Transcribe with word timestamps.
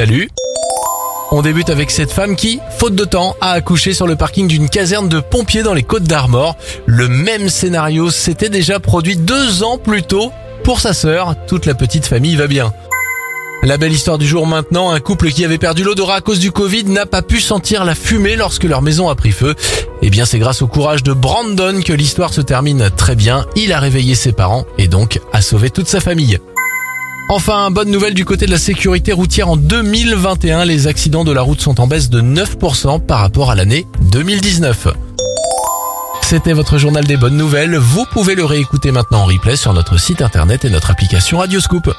Salut 0.00 0.30
on 1.30 1.42
débute 1.42 1.68
avec 1.68 1.90
cette 1.90 2.10
femme 2.10 2.34
qui, 2.34 2.58
faute 2.78 2.94
de 2.94 3.04
temps, 3.04 3.36
a 3.42 3.50
accouché 3.50 3.92
sur 3.92 4.06
le 4.06 4.16
parking 4.16 4.48
d'une 4.48 4.70
caserne 4.70 5.10
de 5.10 5.20
pompiers 5.20 5.62
dans 5.62 5.74
les 5.74 5.82
Côtes 5.82 6.04
d'Armor. 6.04 6.56
Le 6.86 7.06
même 7.06 7.50
scénario 7.50 8.10
s'était 8.10 8.48
déjà 8.48 8.80
produit 8.80 9.16
deux 9.16 9.62
ans 9.62 9.76
plus 9.76 10.02
tôt. 10.02 10.32
Pour 10.64 10.80
sa 10.80 10.94
sœur, 10.94 11.34
toute 11.46 11.66
la 11.66 11.74
petite 11.74 12.06
famille 12.06 12.34
va 12.34 12.46
bien. 12.46 12.72
La 13.62 13.76
belle 13.76 13.92
histoire 13.92 14.16
du 14.16 14.26
jour 14.26 14.46
maintenant, 14.46 14.90
un 14.90 15.00
couple 15.00 15.28
qui 15.28 15.44
avait 15.44 15.58
perdu 15.58 15.84
l'odorat 15.84 16.14
à 16.14 16.20
cause 16.22 16.38
du 16.38 16.50
Covid 16.50 16.84
n'a 16.84 17.04
pas 17.04 17.20
pu 17.20 17.38
sentir 17.38 17.84
la 17.84 17.94
fumée 17.94 18.36
lorsque 18.36 18.64
leur 18.64 18.80
maison 18.80 19.10
a 19.10 19.14
pris 19.14 19.32
feu. 19.32 19.54
Eh 20.00 20.08
bien 20.08 20.24
c'est 20.24 20.38
grâce 20.38 20.62
au 20.62 20.66
courage 20.66 21.02
de 21.02 21.12
Brandon 21.12 21.82
que 21.84 21.92
l'histoire 21.92 22.32
se 22.32 22.40
termine 22.40 22.88
très 22.96 23.16
bien. 23.16 23.44
Il 23.54 23.74
a 23.74 23.78
réveillé 23.78 24.14
ses 24.14 24.32
parents 24.32 24.64
et 24.78 24.88
donc 24.88 25.20
a 25.34 25.42
sauvé 25.42 25.68
toute 25.68 25.88
sa 25.88 26.00
famille. 26.00 26.38
Enfin, 27.32 27.70
bonne 27.70 27.92
nouvelle 27.92 28.14
du 28.14 28.24
côté 28.24 28.46
de 28.46 28.50
la 28.50 28.58
sécurité 28.58 29.12
routière 29.12 29.48
en 29.48 29.56
2021, 29.56 30.64
les 30.64 30.88
accidents 30.88 31.22
de 31.22 31.30
la 31.30 31.42
route 31.42 31.60
sont 31.60 31.80
en 31.80 31.86
baisse 31.86 32.10
de 32.10 32.20
9% 32.20 33.06
par 33.06 33.20
rapport 33.20 33.52
à 33.52 33.54
l'année 33.54 33.86
2019. 34.10 34.88
C'était 36.22 36.54
votre 36.54 36.76
journal 36.76 37.04
des 37.04 37.16
bonnes 37.16 37.36
nouvelles, 37.36 37.76
vous 37.76 38.04
pouvez 38.10 38.34
le 38.34 38.44
réécouter 38.44 38.90
maintenant 38.90 39.20
en 39.20 39.26
replay 39.26 39.54
sur 39.54 39.72
notre 39.72 39.96
site 39.96 40.22
internet 40.22 40.64
et 40.64 40.70
notre 40.70 40.90
application 40.90 41.38
Radioscoop. 41.38 41.92